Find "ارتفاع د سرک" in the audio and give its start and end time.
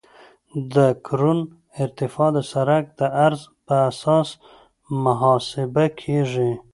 1.83-2.85